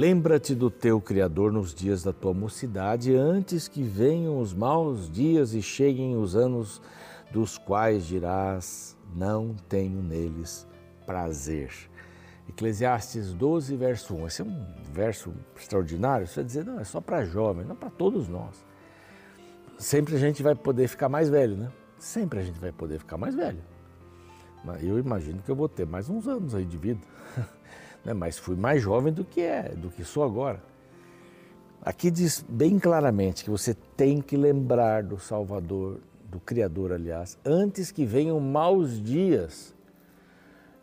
[0.00, 5.52] Lembra-te do teu Criador nos dias da tua mocidade, antes que venham os maus dias
[5.52, 6.80] e cheguem os anos
[7.30, 10.66] dos quais dirás: Não tenho neles
[11.04, 11.70] prazer.
[12.48, 14.26] Eclesiastes 12, verso 1.
[14.26, 16.26] Esse é um verso extraordinário.
[16.26, 18.64] Você vai dizer, não, é só para jovens, não para todos nós.
[19.76, 21.70] Sempre a gente vai poder ficar mais velho, né?
[21.98, 23.62] Sempre a gente vai poder ficar mais velho.
[24.80, 27.00] Eu imagino que eu vou ter mais uns anos aí de vida.
[28.04, 28.12] né?
[28.12, 30.62] mas fui mais jovem do que é, do que sou agora.
[31.82, 37.90] Aqui diz bem claramente que você tem que lembrar do Salvador, do Criador, aliás, antes
[37.90, 39.74] que venham maus dias,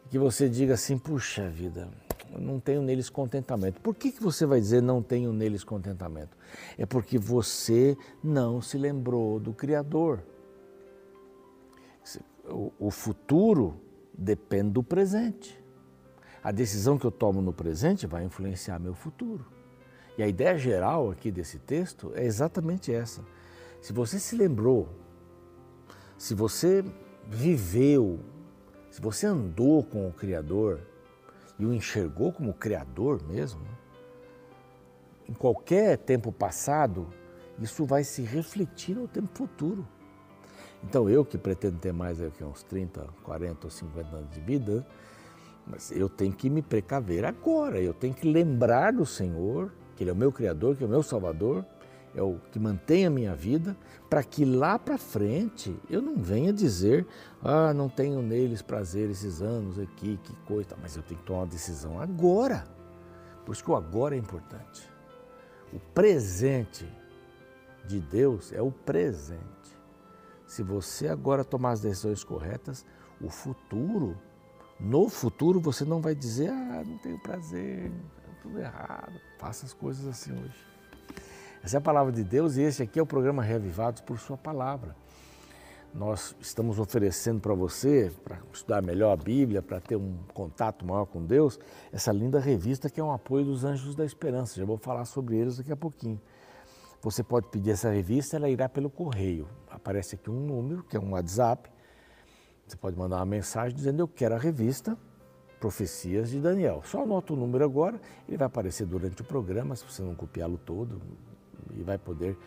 [0.09, 1.88] que você diga assim, puxa vida,
[2.40, 3.79] não tenho neles contentamento.
[3.81, 6.35] Por que, que você vai dizer não tenho neles contentamento?
[6.77, 10.24] É porque você não se lembrou do Criador.
[12.79, 13.79] O futuro
[14.18, 15.57] depende do presente.
[16.43, 19.46] A decisão que eu tomo no presente vai influenciar meu futuro.
[20.18, 23.21] E a ideia geral aqui desse texto é exatamente essa.
[23.82, 24.90] Se você se lembrou,
[26.18, 26.84] se você
[27.27, 28.20] viveu,
[28.90, 30.80] se você andou com o Criador
[31.60, 33.62] e o enxergou como Criador mesmo,
[35.30, 37.08] em qualquer tempo passado,
[37.60, 39.88] isso vai se refletir no tempo futuro.
[40.84, 44.88] Então eu que pretendo ter mais aqui uns 30, 40 ou 50 anos de vida,
[45.70, 50.09] mas eu tenho que me precaver agora, eu tenho que lembrar do Senhor, que Ele
[50.09, 51.65] é o meu Criador, que é o meu Salvador,
[52.15, 53.77] é o que mantém a minha vida,
[54.09, 57.05] para que lá para frente eu não venha dizer,
[57.43, 61.41] ah, não tenho neles prazer esses anos aqui, que coisa, mas eu tenho que tomar
[61.41, 62.65] uma decisão agora.
[63.46, 64.90] Por isso que o agora é importante.
[65.72, 66.88] O presente
[67.85, 69.41] de Deus é o presente.
[70.46, 72.86] Se você agora tomar as decisões corretas,
[73.22, 74.18] o futuro
[74.80, 79.74] no futuro você não vai dizer, ah, não tenho prazer, é tudo errado, faça as
[79.74, 80.66] coisas assim hoje.
[81.64, 84.38] Essa é a palavra de Deus e esse aqui é o programa Reavivados por Sua
[84.38, 84.96] Palavra.
[85.94, 91.06] Nós estamos oferecendo para você, para estudar melhor a Bíblia, para ter um contato maior
[91.06, 91.60] com Deus,
[91.92, 94.60] essa linda revista que é um apoio dos Anjos da Esperança.
[94.60, 96.22] Já vou falar sobre eles daqui a pouquinho.
[97.02, 99.48] Você pode pedir essa revista, ela irá pelo correio.
[99.70, 101.70] Aparece aqui um número, que é um WhatsApp,
[102.68, 104.98] você pode mandar uma mensagem dizendo eu quero a revista
[105.60, 106.84] Profecias de Daniel.
[106.86, 110.60] Só anota o número agora, ele vai aparecer durante o programa, se você não copiá-lo
[110.64, 111.02] todo,
[111.76, 112.38] e vai poder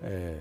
[0.00, 0.38] é,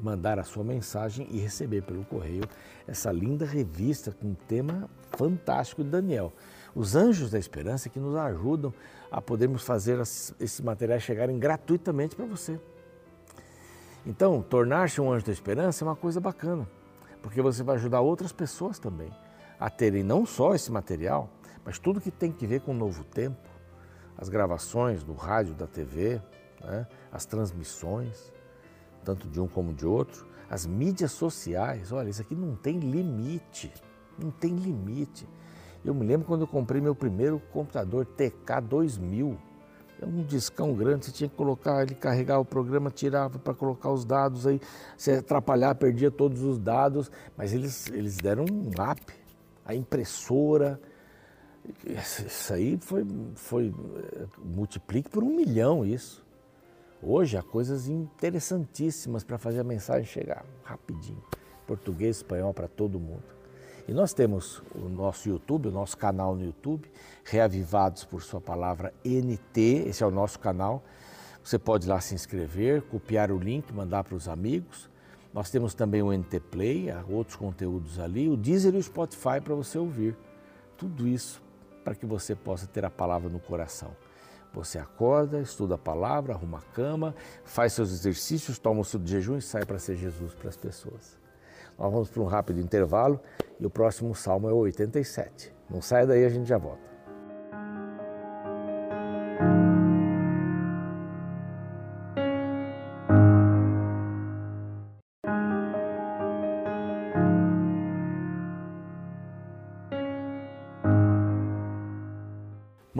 [0.00, 2.44] mandar a sua mensagem e receber pelo correio
[2.86, 6.32] essa linda revista com um tema fantástico de Daniel.
[6.72, 8.72] Os anjos da esperança que nos ajudam
[9.10, 12.60] a podermos fazer esses materiais chegarem gratuitamente para você.
[14.06, 16.68] Então, tornar-se um anjo da esperança é uma coisa bacana
[17.22, 19.10] porque você vai ajudar outras pessoas também
[19.58, 21.28] a terem não só esse material,
[21.64, 23.48] mas tudo que tem que ver com o novo tempo,
[24.16, 26.20] as gravações do rádio, da TV,
[26.62, 26.86] né?
[27.12, 28.32] as transmissões,
[29.04, 31.92] tanto de um como de outro, as mídias sociais.
[31.92, 33.72] Olha, isso aqui não tem limite,
[34.18, 35.28] não tem limite.
[35.84, 39.49] Eu me lembro quando eu comprei meu primeiro computador TK 2000
[40.00, 43.90] é um discão grande, você tinha que colocar, ele carregava o programa, tirava para colocar
[43.90, 44.60] os dados, aí
[44.96, 49.02] você atrapalhar, perdia todos os dados, mas eles, eles deram um up,
[49.64, 50.80] a impressora,
[51.86, 53.74] isso aí foi, foi,
[54.42, 56.24] multiplique por um milhão isso.
[57.02, 61.22] Hoje há coisas interessantíssimas para fazer a mensagem chegar rapidinho,
[61.66, 63.39] português, espanhol para todo mundo.
[63.90, 66.88] E nós temos o nosso YouTube, o nosso canal no YouTube,
[67.24, 70.84] Reavivados por Sua Palavra NT, esse é o nosso canal.
[71.42, 74.88] Você pode lá se inscrever, copiar o link, mandar para os amigos.
[75.34, 79.56] Nós temos também o NT Play, outros conteúdos ali, o Deezer e o Spotify para
[79.56, 80.16] você ouvir.
[80.78, 81.42] Tudo isso
[81.82, 83.90] para que você possa ter a palavra no coração.
[84.54, 87.12] Você acorda, estuda a palavra, arruma a cama,
[87.42, 91.18] faz seus exercícios, toma o seu jejum e sai para ser Jesus para as pessoas.
[91.76, 93.18] Nós vamos para um rápido intervalo
[93.60, 95.52] e o próximo salmo é o 87.
[95.68, 96.90] Não saia daí, a gente já volta.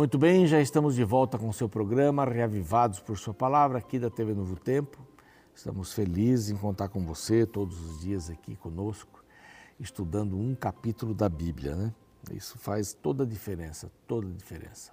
[0.00, 3.98] Muito bem, já estamos de volta com o seu programa Reavivados por Sua Palavra, aqui
[3.98, 4.98] da TV Novo Tempo.
[5.54, 9.19] Estamos felizes em contar com você todos os dias aqui conosco,
[9.80, 11.94] estudando um capítulo da Bíblia, né?
[12.32, 14.92] Isso faz toda a diferença, toda a diferença.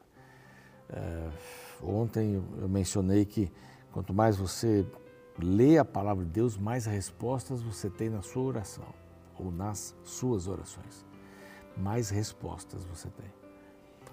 [0.90, 1.30] É,
[1.84, 3.52] ontem eu mencionei que
[3.92, 4.86] quanto mais você
[5.38, 8.88] lê a palavra de Deus, mais respostas você tem na sua oração
[9.38, 11.06] ou nas suas orações.
[11.76, 13.32] Mais respostas você tem.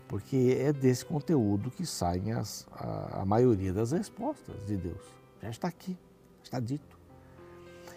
[0.09, 5.03] porque é desse conteúdo que saem as, a, a maioria das respostas de Deus.
[5.41, 5.97] Já está aqui,
[6.43, 6.99] está dito.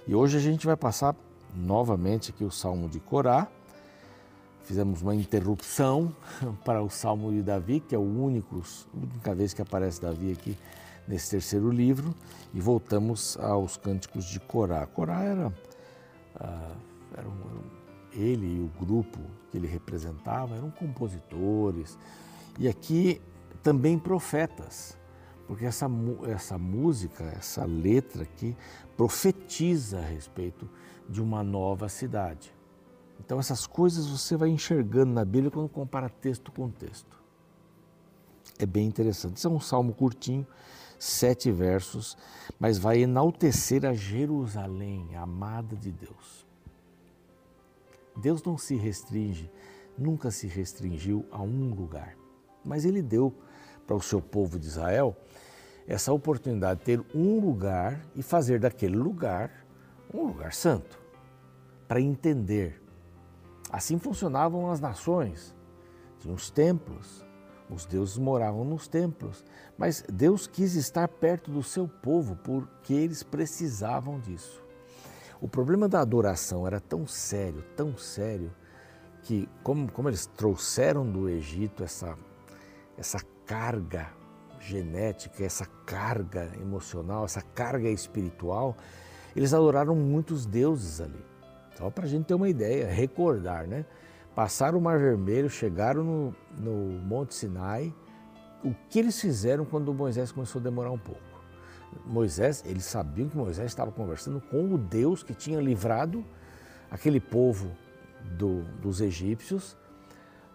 [0.07, 1.15] E hoje a gente vai passar
[1.55, 3.47] novamente aqui o Salmo de Corá.
[4.63, 6.13] Fizemos uma interrupção
[6.65, 10.31] para o Salmo de Davi, que é o único, a única vez que aparece Davi
[10.31, 10.57] aqui
[11.07, 12.13] nesse terceiro livro,
[12.53, 14.85] e voltamos aos cânticos de Corá.
[14.85, 16.75] Corá era, uh,
[17.17, 17.61] era um,
[18.11, 19.19] ele e o grupo
[19.49, 21.97] que ele representava eram compositores
[22.59, 23.21] e aqui
[23.61, 24.97] também profetas,
[25.45, 25.87] porque essa,
[26.27, 28.55] essa música, essa letra aqui
[28.95, 30.71] profetiza a respeito de
[31.21, 32.53] uma nova cidade.
[33.19, 37.17] Então essas coisas você vai enxergando na Bíblia quando compara texto com texto.
[38.59, 39.37] É bem interessante.
[39.37, 40.45] Isso é um salmo curtinho,
[40.97, 42.17] sete versos,
[42.59, 46.45] mas vai enaltecer a Jerusalém, a amada de Deus.
[48.15, 49.51] Deus não se restringe,
[49.97, 52.17] nunca se restringiu a um lugar,
[52.65, 53.33] mas Ele deu
[53.85, 55.15] para o seu povo de Israel
[55.87, 59.66] essa oportunidade de ter um lugar e fazer daquele lugar
[60.13, 60.99] um lugar santo,
[61.87, 62.81] para entender.
[63.71, 65.55] Assim funcionavam as nações,
[66.19, 67.25] tinham os templos,
[67.69, 69.43] os deuses moravam nos templos,
[69.77, 74.63] mas Deus quis estar perto do seu povo porque eles precisavam disso.
[75.41, 78.51] O problema da adoração era tão sério, tão sério,
[79.21, 82.17] que como, como eles trouxeram do Egito essa,
[82.97, 84.09] essa carga
[84.59, 88.75] genética, essa carga emocional, essa carga espiritual,
[89.37, 91.23] eles adoraram muitos deuses ali.
[91.77, 93.85] Só para a gente ter uma ideia, recordar, né?
[94.33, 97.93] Passaram o Mar Vermelho, chegaram no, no Monte Sinai.
[98.63, 101.21] O que eles fizeram quando Moisés começou a demorar um pouco?
[102.03, 106.25] Moisés, eles sabiam que Moisés estava conversando com o Deus que tinha livrado
[106.89, 107.69] aquele povo
[108.39, 109.77] do, dos egípcios.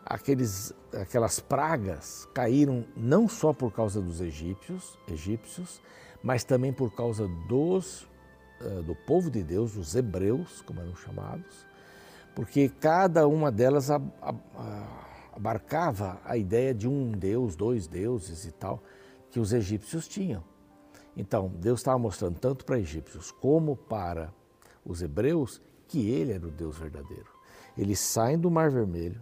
[0.05, 5.81] Aqueles, aquelas pragas caíram não só por causa dos egípcios, egípcios,
[6.21, 8.09] mas também por causa dos,
[8.85, 11.67] do povo de Deus, os hebreus, como eram chamados,
[12.35, 13.89] porque cada uma delas
[15.35, 18.83] abarcava a ideia de um Deus, dois deuses e tal,
[19.31, 20.45] que os egípcios tinham.
[21.17, 24.33] Então, Deus estava mostrando tanto para egípcios como para
[24.85, 27.31] os hebreus que ele era o Deus verdadeiro.
[27.77, 29.21] Eles saem do Mar Vermelho,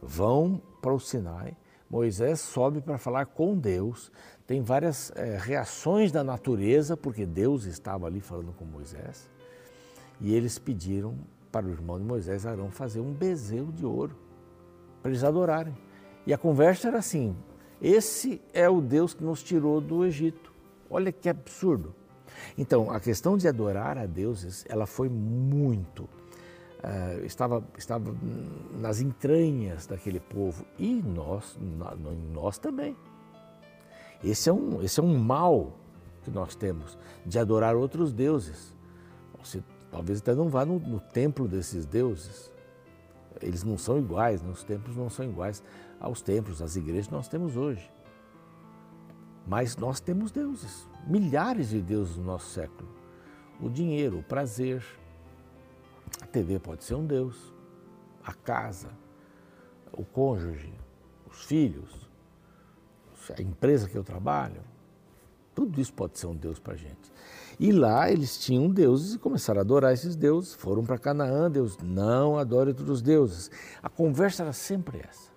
[0.00, 1.56] vão para o Sinai,
[1.88, 4.10] Moisés sobe para falar com Deus,
[4.46, 9.30] tem várias é, reações da natureza, porque Deus estava ali falando com Moisés,
[10.20, 11.16] e eles pediram
[11.50, 14.16] para o irmão de Moisés, Arão, fazer um bezerro de ouro,
[15.00, 15.76] para eles adorarem.
[16.26, 17.36] E a conversa era assim:
[17.80, 20.52] esse é o Deus que nos tirou do Egito.
[20.90, 21.94] Olha que absurdo.
[22.56, 26.08] Então, a questão de adorar a deuses, ela foi muito,
[26.82, 28.14] uh, estava, estava
[28.78, 31.58] nas entranhas daquele povo e nós,
[32.32, 32.96] nós também.
[34.24, 35.78] Esse é, um, esse é um mal
[36.22, 38.74] que nós temos, de adorar outros deuses.
[39.38, 42.52] Você talvez até não vá no, no templo desses deuses.
[43.40, 44.50] Eles não são iguais, né?
[44.50, 45.62] os templos não são iguais
[46.00, 47.90] aos templos, às igrejas que nós temos hoje.
[49.46, 52.88] Mas nós temos deuses, milhares de deuses no nosso século.
[53.60, 54.84] O dinheiro, o prazer.
[56.36, 57.34] TV pode ser um deus.
[58.22, 58.90] A casa,
[59.90, 60.74] o cônjuge,
[61.26, 62.10] os filhos,
[63.34, 64.60] a empresa que eu trabalho.
[65.54, 67.10] Tudo isso pode ser um deus para a gente.
[67.58, 70.52] E lá eles tinham deuses e começaram a adorar esses deuses.
[70.52, 73.50] Foram para Canaã, Deus não adore outros deuses.
[73.82, 75.30] A conversa era sempre essa.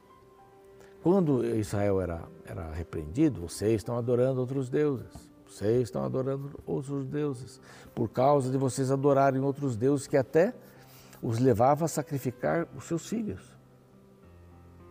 [1.02, 5.32] Quando Israel era, era repreendido, vocês estão adorando outros deuses.
[5.48, 7.62] Vocês estão adorando outros deuses.
[7.96, 10.54] Por causa de vocês adorarem outros deuses que até
[11.22, 13.58] os levava a sacrificar os seus filhos.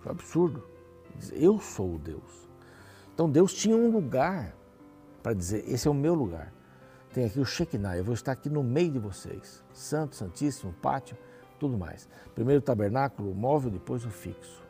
[0.00, 0.64] Foi absurdo.
[1.32, 2.48] Eu sou o Deus.
[3.12, 4.54] Então Deus tinha um lugar
[5.22, 6.52] para dizer: esse é o meu lugar.
[7.12, 9.64] Tem aqui o Shekinah, eu vou estar aqui no meio de vocês.
[9.72, 11.16] Santo, Santíssimo, pátio,
[11.58, 12.08] tudo mais.
[12.34, 14.62] Primeiro o tabernáculo, o móvel, depois o fixo.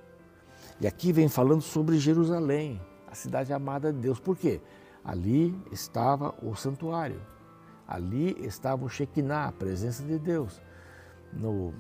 [0.81, 4.21] E aqui vem falando sobre Jerusalém, a cidade amada de Deus.
[4.21, 4.61] Por quê?
[5.05, 7.21] Ali estava o santuário,
[7.87, 10.61] ali estava o Shekinah, a presença de Deus.
[11.33, 11.75] No,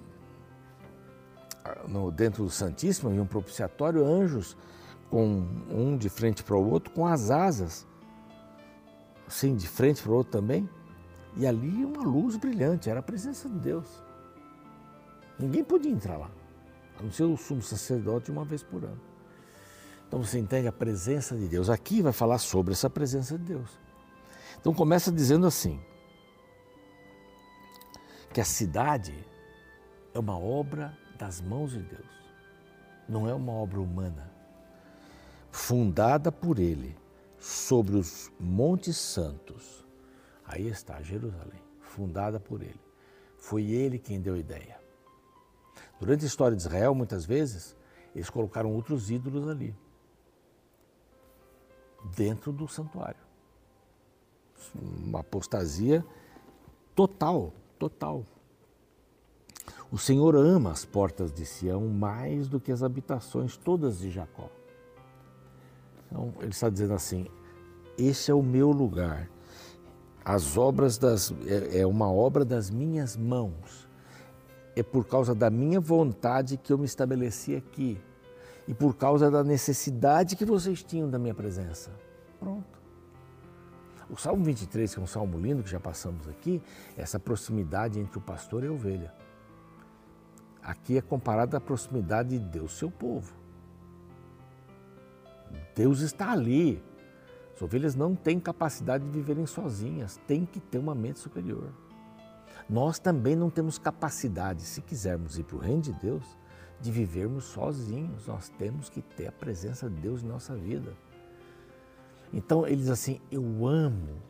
[1.88, 4.56] no, dentro do Santíssimo e um propiciatório, anjos
[5.10, 7.86] com um de frente para o outro, com as asas,
[9.26, 10.68] assim, de frente para o outro também.
[11.36, 13.86] E ali uma luz brilhante, era a presença de Deus.
[15.38, 16.30] Ninguém podia entrar lá
[16.98, 19.00] a não ser o sumo sacerdote uma vez por ano.
[20.06, 21.70] Então você entende a presença de Deus.
[21.70, 23.78] Aqui vai falar sobre essa presença de Deus.
[24.60, 25.78] Então começa dizendo assim:
[28.32, 29.14] que a cidade
[30.18, 32.08] é uma obra das mãos de Deus,
[33.08, 34.30] não é uma obra humana.
[35.50, 36.96] fundada por ele
[37.38, 39.84] sobre os montes santos.
[40.44, 42.80] Aí está Jerusalém, fundada por ele.
[43.36, 44.78] Foi ele quem deu a ideia.
[46.00, 47.76] Durante a história de Israel, muitas vezes,
[48.14, 49.74] eles colocaram outros ídolos ali,
[52.16, 53.20] dentro do santuário.
[54.74, 56.04] Uma apostasia
[56.94, 58.24] total, total.
[59.90, 64.50] O Senhor ama as portas de Sião mais do que as habitações todas de Jacó.
[66.06, 67.26] Então, ele está dizendo assim:
[67.96, 69.30] esse é o meu lugar.
[70.24, 73.88] As obras das é, é uma obra das minhas mãos.
[74.76, 77.98] É por causa da minha vontade que eu me estabeleci aqui
[78.68, 81.90] e por causa da necessidade que vocês tinham da minha presença.
[82.38, 82.78] Pronto.
[84.10, 86.62] O Salmo 23, que é um salmo lindo que já passamos aqui,
[86.96, 89.12] é essa proximidade entre o pastor e a ovelha.
[90.68, 93.32] Aqui é comparada à proximidade de Deus, seu povo.
[95.74, 96.84] Deus está ali.
[97.56, 101.72] As ovelhas não têm capacidade de viverem sozinhas, têm que ter uma mente superior.
[102.68, 106.36] Nós também não temos capacidade, se quisermos ir para o reino de Deus,
[106.82, 108.26] de vivermos sozinhos.
[108.26, 110.92] Nós temos que ter a presença de Deus em nossa vida.
[112.30, 114.20] Então ele diz assim: Eu amo.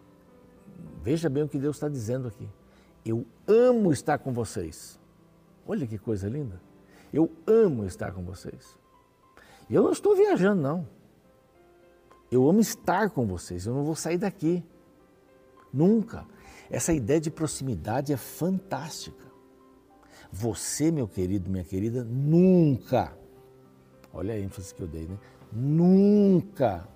[1.02, 2.48] Veja bem o que Deus está dizendo aqui.
[3.04, 4.97] Eu amo estar com vocês.
[5.68, 6.58] Olha que coisa linda.
[7.12, 8.74] Eu amo estar com vocês.
[9.68, 10.88] E eu não estou viajando, não.
[12.30, 14.64] Eu amo estar com vocês, eu não vou sair daqui.
[15.72, 16.26] Nunca.
[16.70, 19.28] Essa ideia de proximidade é fantástica.
[20.32, 23.16] Você, meu querido, minha querida, nunca,
[24.12, 25.18] olha a ênfase que eu dei, né?
[25.50, 26.86] Nunca,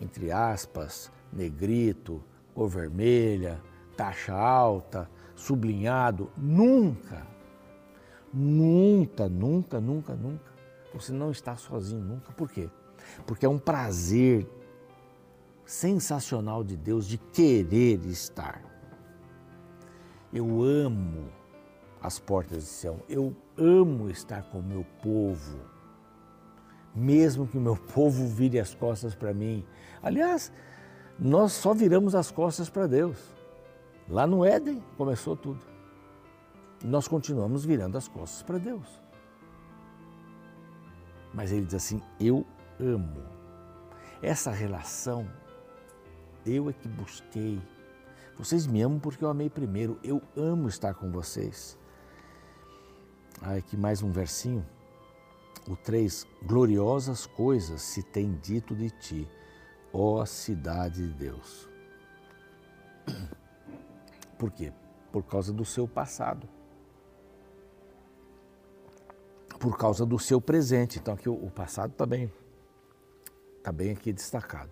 [0.00, 2.22] entre aspas, negrito,
[2.54, 3.60] cor vermelha,
[3.96, 7.26] taxa alta, sublinhado, nunca,
[8.32, 10.52] nunca, nunca, nunca, nunca.
[10.94, 12.32] Você não está sozinho nunca.
[12.32, 12.68] Por quê?
[13.26, 14.46] Porque é um prazer
[15.64, 18.62] sensacional de Deus de querer estar.
[20.32, 21.30] Eu amo
[22.00, 25.58] as portas de Sião, eu amo estar com o meu povo,
[26.94, 29.64] mesmo que o meu povo vire as costas para mim.
[30.02, 30.52] Aliás,
[31.18, 33.18] nós só viramos as costas para Deus.
[34.08, 35.60] Lá no Éden começou tudo.
[36.84, 38.86] Nós continuamos virando as costas para Deus.
[41.34, 42.46] Mas ele diz assim: Eu
[42.80, 43.22] amo.
[44.22, 45.28] Essa relação
[46.46, 47.60] eu é que busquei.
[48.36, 49.98] Vocês me amam porque eu amei primeiro.
[50.02, 51.78] Eu amo estar com vocês.
[53.42, 54.64] Ah, aqui mais um versinho.
[55.68, 56.26] O 3.
[56.42, 59.28] Gloriosas coisas se tem dito de ti,
[59.92, 61.68] ó cidade de Deus.
[64.38, 64.72] Por quê?
[65.12, 66.48] Por causa do seu passado.
[69.58, 70.98] Por causa do seu presente.
[70.98, 72.32] Então aqui o passado está bem,
[73.58, 74.70] está bem aqui destacado.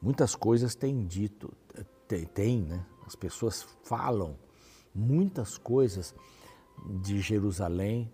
[0.00, 1.52] Muitas coisas têm dito,
[2.06, 2.84] tem, tem, né?
[3.06, 4.38] As pessoas falam
[4.94, 6.14] muitas coisas
[7.02, 8.10] de Jerusalém,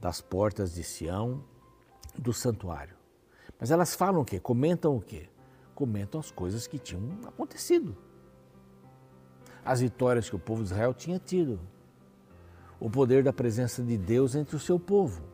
[0.00, 1.42] das portas de Sião,
[2.18, 2.96] do santuário.
[3.58, 4.38] Mas elas falam o quê?
[4.38, 5.28] Comentam o quê?
[5.74, 7.96] Comentam as coisas que tinham acontecido.
[9.64, 11.58] As vitórias que o povo de Israel tinha tido.
[12.78, 15.33] O poder da presença de Deus entre o seu povo.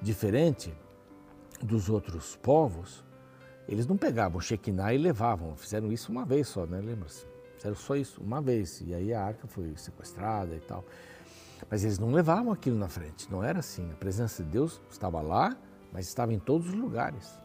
[0.00, 0.74] Diferente
[1.62, 3.04] dos outros povos,
[3.68, 6.80] eles não pegavam Shekinah e levavam, fizeram isso uma vez só, né?
[6.80, 7.26] Lembra-se?
[7.56, 10.84] Fizeram só isso uma vez, e aí a arca foi sequestrada e tal.
[11.70, 13.90] Mas eles não levavam aquilo na frente, não era assim.
[13.90, 15.56] A presença de Deus estava lá,
[15.92, 17.40] mas estava em todos os lugares.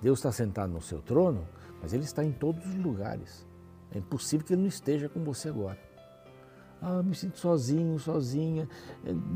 [0.00, 1.46] Deus está sentado no seu trono,
[1.82, 3.46] mas Ele está em todos os lugares.
[3.90, 5.87] É impossível que Ele não esteja com você agora.
[6.80, 8.68] Ah, me sinto sozinho, sozinha.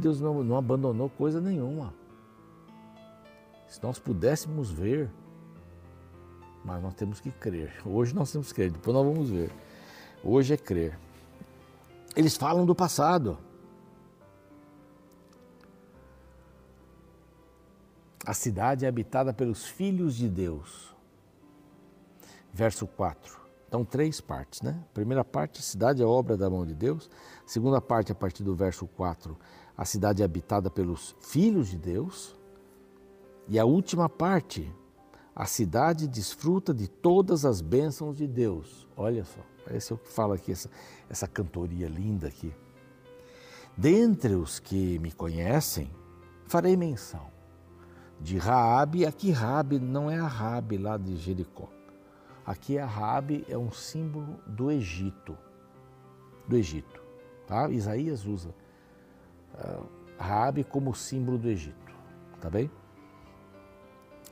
[0.01, 1.93] Deus não, não abandonou coisa nenhuma.
[3.69, 5.11] Se nós pudéssemos ver
[6.65, 7.73] mas nós temos que crer.
[7.85, 9.51] Hoje nós temos que crer, depois nós vamos ver.
[10.23, 10.99] Hoje é crer.
[12.15, 13.39] Eles falam do passado.
[18.25, 20.95] A cidade é habitada pelos filhos de Deus.
[22.53, 23.42] Verso 4.
[23.73, 24.79] Então, três partes, né?
[24.93, 27.09] Primeira parte, a cidade é obra da mão de Deus.
[27.47, 29.35] Segunda parte, a partir do verso 4,
[29.75, 32.39] a cidade é habitada pelos filhos de Deus.
[33.49, 34.71] E a última parte,
[35.35, 38.87] a cidade desfruta de todas as bênçãos de Deus.
[38.95, 39.41] Olha só,
[39.75, 40.69] esse é o que fala aqui, essa,
[41.09, 42.55] essa cantoria linda aqui.
[43.75, 45.91] Dentre os que me conhecem,
[46.45, 47.27] farei menção
[48.21, 49.07] de Raabe.
[49.07, 51.71] Aqui Raabe não é a Raabe lá de Jericó.
[52.45, 55.37] Aqui a Raabe é um símbolo do Egito,
[56.49, 57.01] do Egito,
[57.47, 57.69] tá?
[57.71, 58.55] Isaías usa
[59.55, 59.87] uh,
[60.19, 61.95] Raabe como símbolo do Egito,
[62.41, 62.71] tá bem?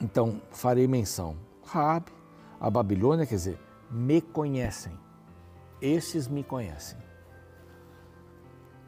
[0.01, 1.37] Então, farei menção.
[1.63, 2.11] Rabi,
[2.59, 4.93] a Babilônia, quer dizer, me conhecem.
[5.81, 6.99] Esses me conhecem.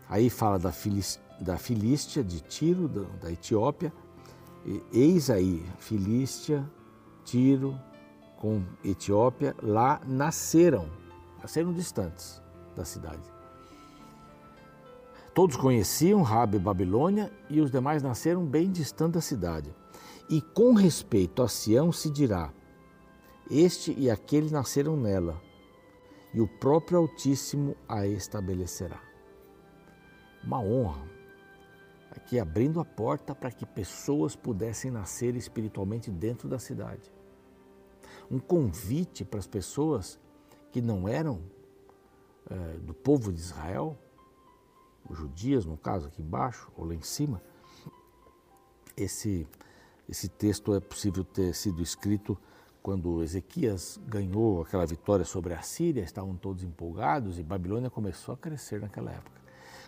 [0.09, 0.73] Aí fala da,
[1.41, 3.93] da Filístia, de Tiro, da, da Etiópia.
[4.65, 6.65] E, eis aí, Filístia,
[7.25, 7.79] Tiro,
[8.43, 10.91] com Etiópia, lá nasceram,
[11.41, 12.43] nasceram distantes
[12.75, 13.23] da cidade.
[15.33, 19.73] Todos conheciam Rabi Babilônia e os demais nasceram bem distante da cidade.
[20.29, 22.53] E com respeito a Sião se dirá:
[23.49, 25.41] Este e aquele nasceram nela,
[26.35, 29.01] e o próprio Altíssimo a estabelecerá.
[30.43, 31.05] Uma honra,
[32.11, 37.22] aqui abrindo a porta para que pessoas pudessem nascer espiritualmente dentro da cidade.
[38.33, 40.19] Um convite para as pessoas
[40.73, 41.43] que não eram
[42.51, 43.97] é, do povo de Israel
[45.09, 47.43] os judias, no caso aqui embaixo, ou lá em cima,
[48.97, 49.47] esse,
[50.09, 52.39] esse texto é possível ter sido escrito
[52.83, 58.37] quando Ezequias ganhou aquela vitória sobre a Síria, estavam todos empolgados e Babilônia começou a
[58.37, 59.41] crescer naquela época.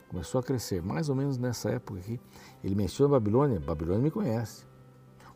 [0.09, 2.21] Começou a crescer, mais ou menos nessa época aqui.
[2.63, 4.65] Ele menciona Babilônia, Babilônia me conhece.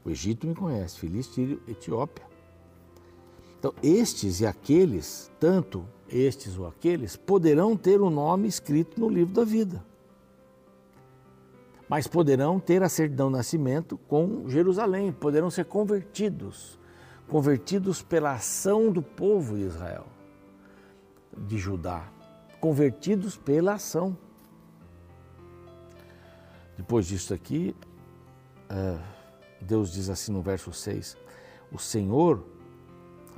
[0.05, 2.27] O Egito me conhece, Filistio, Etiópia.
[3.59, 9.35] Então, estes e aqueles, tanto estes ou aqueles, poderão ter o nome escrito no livro
[9.35, 9.85] da vida.
[11.88, 16.79] Mas poderão ter a certidão de nascimento com Jerusalém, poderão ser convertidos,
[17.27, 20.07] convertidos pela ação do povo de Israel,
[21.37, 22.09] de Judá,
[22.61, 24.17] convertidos pela ação.
[26.77, 27.75] Depois disso aqui,
[28.69, 28.99] eh,
[29.61, 31.17] Deus diz assim no verso 6:
[31.73, 32.45] O Senhor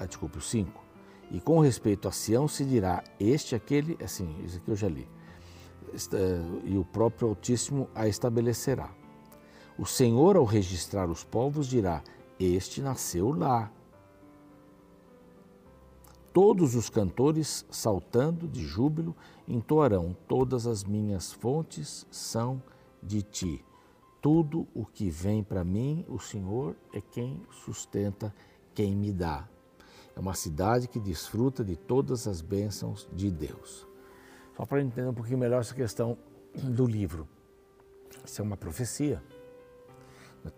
[0.00, 0.82] ah, desculpe, o 5.
[1.30, 5.06] E com respeito a Sião se dirá, este, aquele, assim, isso aqui eu já li,
[6.64, 8.90] e o próprio Altíssimo a estabelecerá.
[9.78, 12.02] O Senhor, ao registrar os povos, dirá,
[12.38, 13.70] este nasceu lá.
[16.32, 19.16] Todos os cantores, saltando de júbilo,
[19.48, 22.62] entoarão: Todas as minhas fontes são
[23.02, 23.64] de ti.
[24.20, 28.34] Tudo o que vem para mim, o Senhor é quem sustenta,
[28.74, 29.48] quem me dá.
[30.20, 33.88] É uma cidade que desfruta de todas as bênçãos de Deus.
[34.54, 36.18] Só para entender um pouquinho melhor essa questão
[36.62, 37.26] do livro.
[38.22, 39.22] Isso é uma profecia.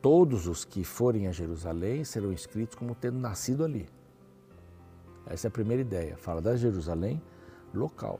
[0.00, 3.88] Todos os que forem a Jerusalém serão escritos como tendo nascido ali.
[5.26, 6.16] Essa é a primeira ideia.
[6.16, 7.22] Fala da Jerusalém
[7.72, 8.18] local.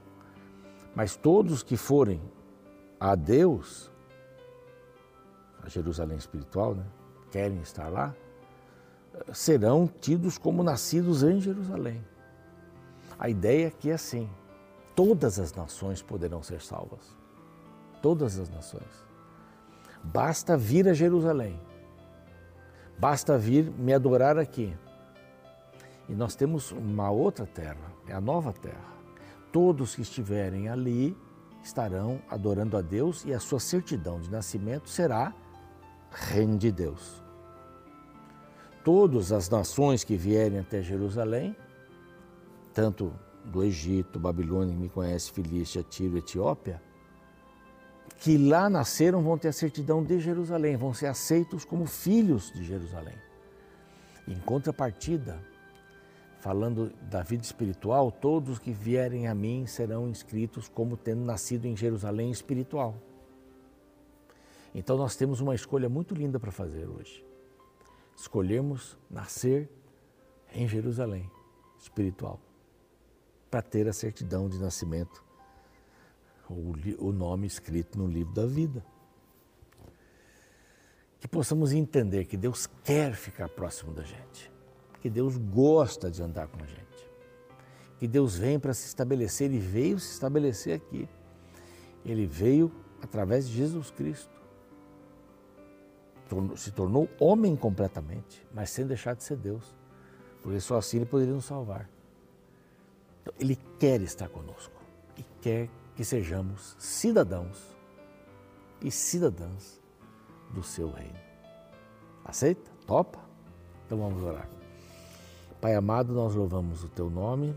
[0.95, 2.21] Mas todos os que forem
[2.97, 3.91] a Deus,
[5.61, 6.85] a Jerusalém espiritual, né?
[7.31, 8.15] querem estar lá,
[9.33, 12.03] serão tidos como nascidos em Jerusalém.
[13.17, 14.29] A ideia aqui é assim:
[14.95, 17.15] todas as nações poderão ser salvas.
[18.01, 19.05] Todas as nações.
[20.03, 21.59] Basta vir a Jerusalém.
[22.99, 24.75] Basta vir me adorar aqui.
[26.09, 28.93] E nós temos uma outra terra, é a nova terra.
[29.53, 31.15] Todos que estiverem ali
[31.63, 35.33] estarão adorando a Deus e a sua certidão de nascimento será
[36.11, 37.22] reino de Deus
[38.83, 41.55] todas as nações que vierem até Jerusalém,
[42.73, 43.13] tanto
[43.45, 46.81] do Egito, Babilônia, me conhece, Filístia, Tiro, Etiópia,
[48.19, 52.63] que lá nasceram vão ter a certidão de Jerusalém, vão ser aceitos como filhos de
[52.63, 53.15] Jerusalém.
[54.27, 55.39] Em contrapartida,
[56.39, 61.75] falando da vida espiritual, todos que vierem a mim serão inscritos como tendo nascido em
[61.75, 62.95] Jerusalém espiritual.
[64.73, 67.32] Então nós temos uma escolha muito linda para fazer hoje
[68.15, 69.69] escolhemos nascer
[70.53, 71.29] em Jerusalém
[71.79, 72.39] espiritual
[73.49, 75.23] para ter a certidão de nascimento,
[76.49, 78.83] o, nome escrito no livro da vida.
[81.19, 84.51] Que possamos entender que Deus quer ficar próximo da gente,
[85.01, 87.09] que Deus gosta de andar com a gente,
[87.99, 91.07] que Deus vem para se estabelecer e veio se estabelecer aqui.
[92.03, 92.71] Ele veio
[93.01, 94.42] através de Jesus Cristo
[96.55, 99.75] se tornou homem completamente, mas sem deixar de ser Deus.
[100.41, 101.89] Porque só assim ele poderia nos salvar.
[103.21, 104.75] Então, ele quer estar conosco
[105.17, 107.75] e quer que sejamos cidadãos
[108.81, 109.81] e cidadãs
[110.53, 111.19] do seu reino.
[112.25, 112.71] Aceita?
[112.85, 113.19] Topa?
[113.85, 114.49] Então vamos orar.
[115.61, 117.55] Pai amado, nós louvamos o teu nome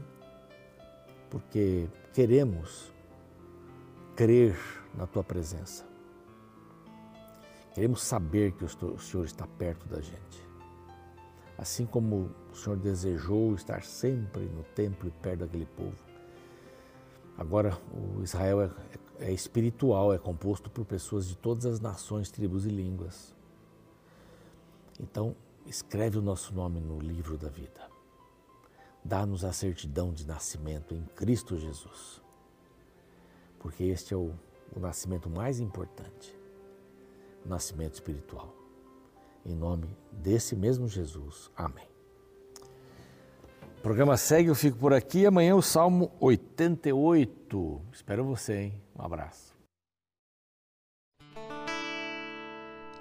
[1.28, 2.92] porque queremos
[4.14, 4.56] crer
[4.94, 5.84] na tua presença
[7.76, 10.48] Queremos saber que o Senhor está perto da gente.
[11.58, 16.02] Assim como o Senhor desejou estar sempre no templo e perto daquele povo.
[17.36, 18.70] Agora, o Israel é,
[19.26, 23.34] é espiritual, é composto por pessoas de todas as nações, tribos e línguas.
[24.98, 25.36] Então,
[25.66, 27.90] escreve o nosso nome no livro da vida.
[29.04, 32.22] Dá-nos a certidão de nascimento em Cristo Jesus.
[33.58, 34.32] Porque este é o,
[34.74, 36.45] o nascimento mais importante
[37.46, 38.54] nascimento espiritual.
[39.44, 41.50] Em nome desse mesmo Jesus.
[41.56, 41.86] Amém.
[43.78, 45.24] O programa segue, eu fico por aqui.
[45.24, 47.80] Amanhã o Salmo 88.
[47.92, 48.82] Espero você, hein?
[48.98, 49.54] Um abraço.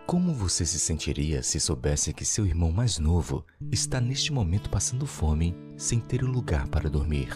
[0.06, 5.08] Como você se sentiria se soubesse que seu irmão mais novo está neste momento passando
[5.08, 7.30] fome sem ter um lugar para dormir?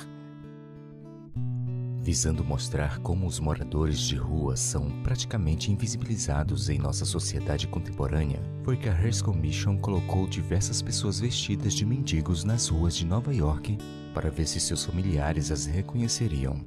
[2.02, 8.78] Visando mostrar como os moradores de rua são praticamente invisibilizados em nossa sociedade contemporânea, foi
[8.78, 13.78] que a Hearst Commission colocou diversas pessoas vestidas de mendigos nas ruas de Nova York
[14.14, 16.66] para ver se seus familiares as reconheceriam.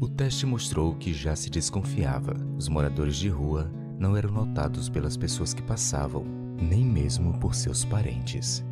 [0.00, 2.34] O teste mostrou que já se desconfiava.
[2.58, 6.24] Os moradores de rua não eram notados pelas pessoas que passavam,
[6.60, 8.65] nem mesmo por seus parentes.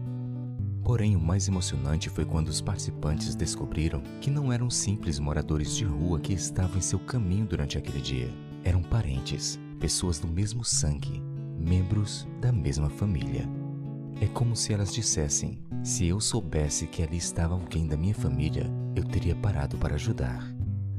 [0.85, 5.85] Porém, o mais emocionante foi quando os participantes descobriram que não eram simples moradores de
[5.85, 8.31] rua que estavam em seu caminho durante aquele dia.
[8.63, 11.23] Eram parentes, pessoas do mesmo sangue,
[11.59, 13.49] membros da mesma família.
[14.21, 18.71] É como se elas dissessem: se eu soubesse que ali estava alguém da minha família,
[18.95, 20.55] eu teria parado para ajudar.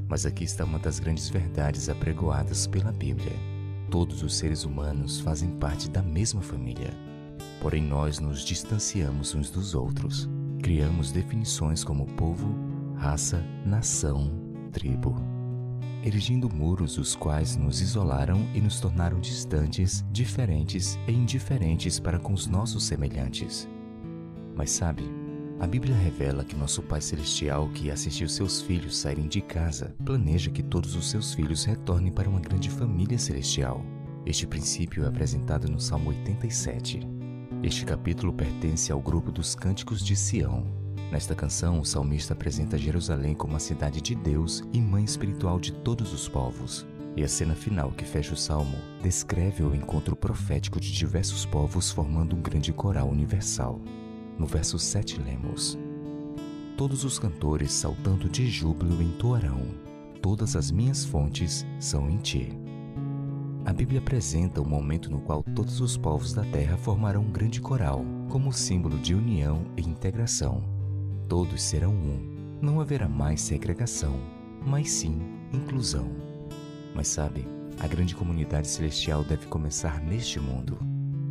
[0.08, 3.32] Mas aqui está uma das grandes verdades apregoadas pela Bíblia.
[3.88, 6.90] Todos os seres humanos fazem parte da mesma família.
[7.66, 10.30] Porém, nós nos distanciamos uns dos outros.
[10.62, 12.54] Criamos definições como povo,
[12.94, 14.30] raça, nação,
[14.70, 15.16] tribo.
[16.04, 22.32] Erigindo muros os quais nos isolaram e nos tornaram distantes, diferentes e indiferentes para com
[22.32, 23.68] os nossos semelhantes.
[24.54, 25.02] Mas sabe,
[25.58, 30.52] a Bíblia revela que nosso Pai Celestial, que assistiu seus filhos saírem de casa, planeja
[30.52, 33.84] que todos os seus filhos retornem para uma grande família celestial.
[34.24, 37.15] Este princípio é apresentado no Salmo 87.
[37.62, 40.64] Este capítulo pertence ao grupo dos Cânticos de Sião.
[41.10, 45.72] Nesta canção, o salmista apresenta Jerusalém como a cidade de Deus e mãe espiritual de
[45.72, 46.86] todos os povos.
[47.16, 51.90] E a cena final que fecha o salmo descreve o encontro profético de diversos povos
[51.90, 53.80] formando um grande coral universal.
[54.38, 55.78] No verso 7 lemos:
[56.76, 59.62] Todos os cantores saltando de júbilo entoarão:
[60.20, 62.65] Todas as minhas fontes são em ti.
[63.66, 67.60] A Bíblia apresenta o momento no qual todos os povos da terra formarão um grande
[67.60, 70.62] coral, como símbolo de união e integração.
[71.28, 72.58] Todos serão um.
[72.62, 74.20] Não haverá mais segregação,
[74.64, 75.20] mas sim
[75.52, 76.08] inclusão.
[76.94, 77.44] Mas sabe,
[77.80, 80.78] a grande comunidade celestial deve começar neste mundo.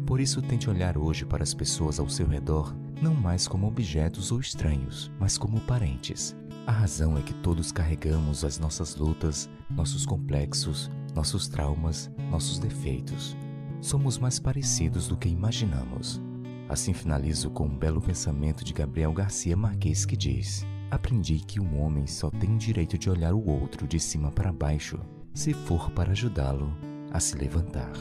[0.06, 4.34] Por isso, tente olhar hoje para as pessoas ao seu redor não mais como objetos
[4.34, 6.36] ou estranhos, mas como parentes.
[6.67, 13.36] A razão é que todos carregamos as nossas lutas, nossos complexos, nossos traumas, nossos defeitos.
[13.82, 16.21] Somos mais parecidos do que imaginamos.
[16.67, 21.82] Assim finalizo com um belo pensamento de Gabriel Garcia Marques que diz: Aprendi que um
[21.82, 24.99] homem só tem direito de olhar o outro de cima para baixo,
[25.34, 26.75] se for para ajudá-lo
[27.12, 27.93] a se levantar.